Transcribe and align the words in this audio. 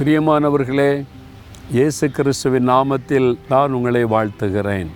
பிரியமானவர்களே 0.00 1.04
இயேசு 1.72 2.10
கிறிஸ்துவின் 2.10 2.68
நாமத்தில் 2.68 3.38
நான் 3.48 3.72
உங்களை 3.72 4.04
வாழ்த்துகிறேன். 4.04 4.86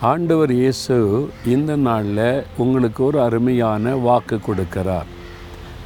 ஆண்டவர் 0.00 0.52
இயேசு 0.52 0.94
இந்த 1.46 1.76
நாளில் 1.76 2.44
உங்களுக்கு 2.56 3.04
ஒரு 3.04 3.22
அருமையான 3.22 3.94
வாக்கு 3.96 4.40
கொடுக்கிறார். 4.46 5.04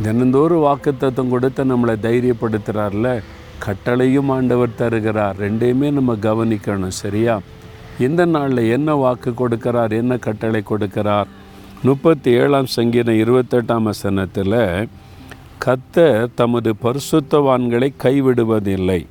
தினந்தோறும் 0.02 0.58
வாக்கு 0.58 0.96
தத்துவம் 0.96 1.30
கொடுத்து 1.30 1.64
நம்மளை 1.64 1.96
தைரியப்படுத்துகிறார்ல 2.02 3.22
கட்டளையும் 3.66 4.28
ஆண்டவர் 4.28 4.74
தருகிறார். 4.74 5.36
ரெண்டையுமே 5.40 5.90
நம்ம 5.90 6.14
கவனிக்கணும் 6.14 6.98
சரியா? 7.02 7.40
இந்த 7.98 8.24
நாளில் 8.24 8.70
என்ன 8.70 8.94
வாக்கு 8.94 9.30
கொடுக்கிறார் 9.30 9.90
என்ன 9.90 10.16
கட்டளை 10.16 10.62
கொடுக்கிறார்? 10.70 11.26
முப்பத்தி 11.82 12.30
ஏழாம் 12.30 12.66
சங்கீதம் 12.66 13.14
இருபத்தெட்டாம் 13.14 13.82
வசனத்தில் 13.82 14.88
கத்தர் 15.64 16.28
தமது 16.34 16.74
பரிசுத்தவான்களை 16.82 17.88
கைவிடுவதில்லை. 18.02 19.06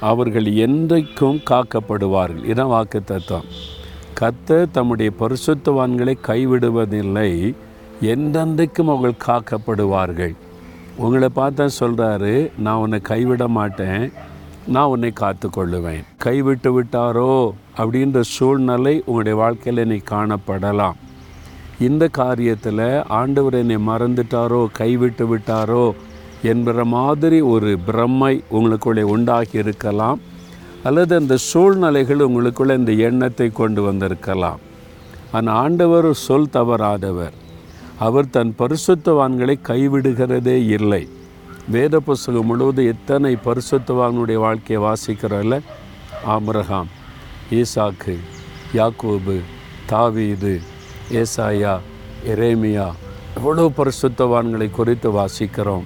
அவர்கள் 0.00 0.44
என்றைக்கும் 0.44 1.42
காக்கப்படுவார்கள். 1.50 2.44
இதான் 2.44 2.66
வாக்கு 2.66 3.04
தத்துவம் 3.04 3.44
கத்தர் 4.20 4.70
தம்முடைய 4.70 5.10
பரிசுத்தவான்களை 5.20 6.14
கைவிடுவதில்லை. 6.26 7.54
என்றென்றைக்கும் 8.02 8.96
அவர்கள் 8.96 9.24
காக்கப்படுவார்கள். 9.26 10.34
உங்களை 10.96 11.28
பார்த்தா 11.36 11.68
சொல்கிறாரு 11.80 12.50
நான் 12.58 12.76
உன்னை 12.76 13.00
கைவிட 13.00 13.48
மாட்டேன். 13.48 14.12
நான் 14.66 14.86
உன்னை 14.86 15.10
காத்து 15.10 15.48
கொள்ளுவேன் 15.48 16.04
கைவிட்டு 16.16 16.82
விட்டாரோ? 16.82 17.50
அப்படின்ற 17.76 18.20
சூழ்நிலை 18.20 19.02
உங்களுடைய 19.06 19.38
வாழ்க்கையில் 19.38 19.82
இன்னைக்கு 19.82 20.16
காணப்படலாம். 20.16 20.96
இந்த 21.86 22.04
காரியத்தில் 22.18 23.04
ஆண்டவர் 23.08 23.54
என்னை 23.54 23.76
மறந்துட்டாரோ 23.76 24.66
கைவிட்டு 24.72 25.24
விட்டாரோ 25.32 25.84
என்கிற 26.42 26.84
மாதிரி 26.84 27.40
ஒரு 27.40 27.78
பிரம்மை 27.86 28.32
உங்களுக்குள்ளே 28.50 29.04
உண்டாகி 29.14 29.56
இருக்கலாம். 29.58 30.20
அல்லது 30.82 31.12
அந்த 31.16 31.36
சூழ்நிலைகள் 31.36 32.24
உங்களுக்குள்ளே 32.26 32.74
இந்த 32.76 32.92
எண்ணத்தை 32.92 33.48
கொண்டு 33.50 33.82
வந்திருக்கலாம். 33.82 34.60
ஆனால் 35.32 35.54
ஆண்டவர் 35.54 36.08
சொல் 36.14 36.52
தவறாதவர். 36.52 37.36
அவர் 37.98 38.30
தன் 38.30 38.54
பரிசுத்தவான்களை 38.58 39.56
கைவிடுகிறதே 39.70 40.56
இல்லை. 40.76 41.08
வேத 41.68 42.00
புஸ்தகம் 42.00 42.46
முழுவதும் 42.46 42.86
எத்தனை 42.86 43.32
பரிசுத்தவானுடைய 43.44 44.38
வாழ்க்கையை 44.46 44.80
வாசிக்கிறோம்ல 44.86 45.56
ஆமரகாம் 46.34 46.90
ஈசாக்கு 47.50 48.14
யாக்கோபு 48.74 49.36
தாவீது 49.86 50.54
ஏசாயா 51.10 51.80
எரேமியா 52.26 52.86
எவ்வளோ 53.36 53.72
பரிசுத்தவான்களை 53.76 54.70
குறித்து 54.70 55.12
வாசிக்கிறோம். 55.12 55.82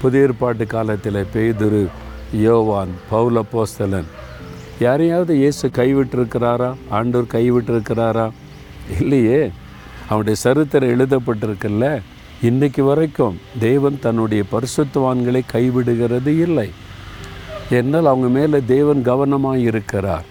புதிய 0.00 0.22
ஏற்பாட்டு 0.22 0.66
காலத்தில் 0.66 1.26
பேதுரு 1.34 1.86
யோவான் 2.32 2.88
பௌல 3.10 3.42
போஸ்தலன் 3.52 4.04
யாரையாவது 4.80 5.36
இயேசு 5.36 5.68
கைவிட்டிருக்கிறாரா? 5.68 6.74
ஆண்டூர் 6.90 7.28
கைவிட்டிருக்கிறாரா? 7.32 8.30
இல்லையே. 9.00 9.50
அவனுடைய 10.08 10.38
சரித்திரம் 10.40 10.88
எழுதப்பட்டிருக்குல்ல. 10.88 12.00
இன்றைக்கு 12.42 12.84
வரைக்கும் 12.84 13.38
தேவன் 13.58 13.98
தன்னுடைய 14.00 14.44
பரிசுத்தவான்களை 14.52 15.42
கைவிடுகிறது 15.52 16.26
இல்லை. 16.26 16.70
என்னால் 17.70 18.06
அவங்க 18.06 18.28
மேலே 18.28 18.62
தேவன் 18.66 19.02
கவனமாக 19.02 19.58
இருக்கிறார். 19.58 20.24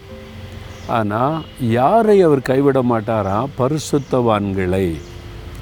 ஆனால் 0.87 1.45
யாரை 1.59 2.21
அவர் 2.21 2.41
கைவிட 2.41 2.81
மாட்டாரா? 2.81 3.47
பரிசுத்தவான்களை. 3.59 4.95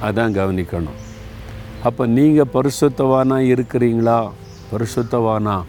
அதான் 0.01 0.35
கவனிக்கணும். 0.35 0.99
அப்போ 1.83 2.05
நீங்கள் 2.07 2.51
பரிசுத்தவானா 2.53 3.37
இருக்கிறீங்களா? 3.37 4.29
பரிசுத்தவானா? 4.73 5.63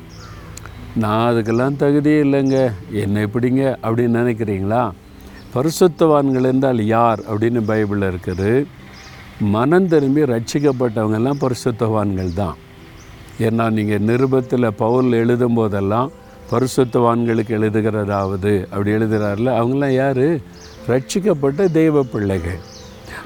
நான் 0.94 1.34
அதுக்கெல்லாம் 1.34 1.76
தகுதியே 1.76 2.22
இல்லைங்க. 2.24 2.72
என்ன 2.90 3.26
எப்படிங்க? 3.26 3.76
அப்படின்னு 3.82 4.18
நினைக்கிறீங்களா? 4.20 4.90
பரிசுத்தவான்கள் 5.54 6.44
என்றால் 6.44 6.84
யார்? 6.84 7.20
அப்படின்னு 7.20 7.60
பைபிளில் 7.60 8.10
இருக்குது. 8.12 8.66
மனம் 9.40 9.88
திரும்பி 9.88 10.22
ரட்சிக்கப்பட்டவங்கெல்லாம் 10.22 11.40
பரிசுத்தவான்கள் 11.40 12.32
தான். 12.32 12.56
ஏன்னா 13.38 13.70
நீங்கள் 13.70 13.98
நிருபத்தில் 13.98 14.72
பவுல் 14.72 15.12
எழுதும் 15.12 15.54
போதெல்லாம் 15.54 16.10
பரிசுத்தவான்களுக்கு 16.50 17.52
எழுதுகிறதாவது 17.58 18.52
அப்படி 18.70 18.90
எழுதுகிறார்ல 18.96 19.52
அவங்களாம் 19.60 19.94
யார்? 20.02 20.26
ரட்சிக்கப்பட்ட 20.92 21.70
தெய்வ 21.78 22.02
பிள்ளைகள். 22.12 22.60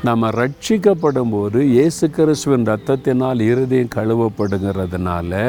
நம்ம 0.09 0.29
ரட்சிக்கப்படும் 0.41 1.33
போது 1.37 1.59
இயேசு 1.77 2.05
கிறிஸ்துவின் 2.17 2.69
ரத்தத்தினால் 2.73 3.41
இருதயம் 3.51 3.95
கழுவப்படுகிறதுனால 3.97 5.41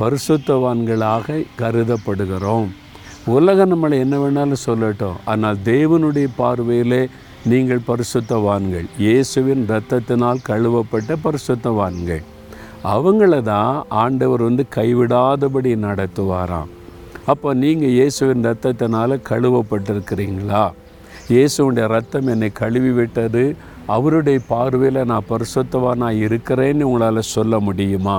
பரிசுத்தவான்களாக 0.00 1.44
கருதப்படுகிறோம். 1.62 2.70
உலகம் 3.36 3.72
நம்மளை 3.72 3.96
என்ன 4.04 4.14
வேணாலும் 4.22 4.64
சொல்லட்டும். 4.68 5.20
ஆனால் 5.32 5.58
தேவனுடைய 5.64 6.28
பார்வையிலே 6.40 7.02
நீங்கள் 7.52 7.86
பரிசுத்தவான்கள். 7.90 8.86
இயேசுவின் 9.04 9.64
இரத்தத்தினால் 9.68 10.46
கழுவப்பட்ட 10.50 11.16
பரிசுத்தவான்கள். 11.26 12.22
அவங்கள 12.94 13.34
தான் 13.54 13.74
ஆண்டவர் 14.02 14.42
வந்து 14.48 14.64
கைவிடாதபடி 14.76 15.72
நடத்துவாராம். 15.88 16.70
அப்போ 17.30 17.54
நீங்கள் 17.54 17.94
இயேசுவின் 17.96 18.44
ரத்தத்தினால் 18.46 19.14
கழுவப்பட்டிருக்கிறீங்களா? 19.28 20.62
இயேசுடைய 21.32 21.84
ரத்தம் 21.94 22.26
என்னை 22.26 22.48
கழுவி 22.52 22.90
விட்டது 22.90 23.44
அவருடைய 23.86 24.38
பார்வையில் 24.48 25.08
நான் 25.10 25.28
பரிசுத்தவானாக 25.30 26.22
இருக்கிறேன்னு 26.26 26.88
உங்களால் 26.88 27.30
சொல்ல 27.36 27.60
முடியுமா? 27.60 28.18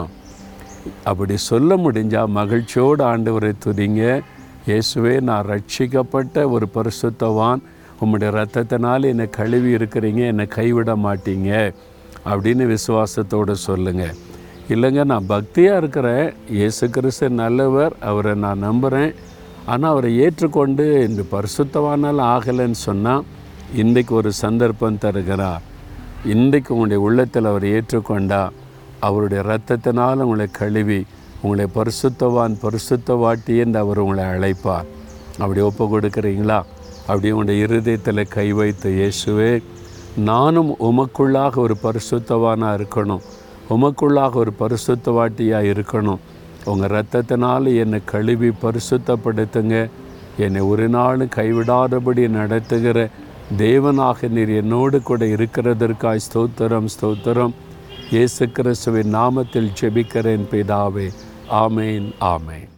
அப்படி 1.10 1.36
சொல்ல 1.52 1.78
முடிஞ்சால் 1.86 2.34
மகிழ்ச்சியோடு 2.40 3.04
ஆண்டவரை 3.12 3.54
துதிங்க. 3.66 4.04
இயேசுவே 4.70 5.16
நான் 5.30 5.48
ரட்சிக்கப்பட்ட 5.52 6.50
ஒரு 6.56 6.68
பரிசுத்தவான். 6.76 7.62
உம்முடைய 8.02 8.30
ரத்தத்தினால் 8.40 9.10
என்னை 9.12 9.30
கழுவி 9.40 9.72
இருக்கிறீங்க 9.78 10.22
என்னை 10.32 10.48
கைவிட 10.48 10.96
மாட்டீங்க 11.08 11.50
அப்படின்னு 12.32 12.66
விசுவாசத்தோடு 12.76 13.56
சொல்லுங்கள் 13.70 14.16
இல்லைங்க 14.72 15.02
நான் 15.12 15.26
பக்தியாக 15.32 15.80
இருக்கிறேன். 15.82 16.28
இயேசு 16.58 16.86
கிறிஸ்து 16.96 17.28
நல்லவர். 17.40 17.94
அவரை 18.10 18.34
நான் 18.44 18.64
நம்புகிறேன் 18.68 19.12
ஆனால் 19.72 19.92
அவரை 19.94 20.12
ஏற்றுக்கொண்டு 20.26 20.86
இந்த 21.08 21.22
பரிசுத்தவானால் 21.34 22.22
ஆகலைன்னு 22.34 22.80
சொன்னால் 22.88 23.26
இன்றைக்கு 23.82 24.14
ஒரு 24.20 24.32
சந்தர்ப்பம் 24.44 25.02
தருகிறார் 25.06 25.64
இன்றைக்கு 26.34 26.72
உங்களுடைய 26.76 27.02
உள்ளத்தில் 27.08 27.50
அவர் 27.52 27.66
ஏற்றுக்கொண்டா 27.76 28.42
அவருடைய 29.08 29.44
இரத்தத்தினால் 29.48 30.26
உங்களை 30.28 30.48
கழுவி 30.62 31.02
உங்களை 31.44 31.68
பரிசுத்தவான் 31.78 32.58
பரிசுத்தவாட்டி 32.64 33.54
என்று 33.64 33.80
அவர் 33.84 34.04
உங்களை 34.06 34.26
அழைப்பார். 34.34 34.90
அப்படி 35.42 35.62
ஒப்பு 35.70 35.86
கொடுக்குறீங்களா? 35.94 36.60
அப்படி 37.08 37.32
உங்களுடைய 37.36 37.66
இருதயத்தில் 37.68 38.32
கை 38.38 38.50
வைத்த 38.60 38.90
இயேசுவே 39.02 39.54
நானும் 40.32 40.74
உமக்குள்ளாக 40.90 41.56
ஒரு 41.68 41.76
பரிசுத்தவானாக 41.86 42.78
இருக்கணும். 42.80 43.24
உமக்குள்ளாக 43.70 44.34
ஒரு 44.34 44.54
பரிசுத்தவாட்டியாக 44.60 45.72
இருக்கணும். 45.74 46.18
உங்கள் 46.66 46.90
ரத்தத்தினால் 46.90 47.80
என்னை 47.80 48.00
கழுவி 48.06 48.50
பரிசுத்தப்படுத்துங்க. 48.50 49.90
என்னை 50.38 50.62
ஒரு 50.62 50.90
நாள் 50.90 51.20
கைவிடாதபடி 51.20 52.28
நடத்துகிற 52.28 53.10
தேவனாக 53.58 54.30
நீர் 54.30 54.56
என்னோடு 54.56 55.02
கூட 55.02 55.26
இருக்கிறதற்காய் 55.26 56.26
ஸ்தோத்திரம் 56.28 56.86
ஸ்தோத்திரம். 57.02 57.52
இயேசு 58.12 58.50
கிறிஸ்துவின் 58.50 59.16
நாமத்தில் 59.16 59.74
ஜெபிக்கிறேன் 59.82 60.46
பிதாவே. 60.52 61.10
ஆமேன் 61.52 62.14
ஆமேன். 62.20 62.73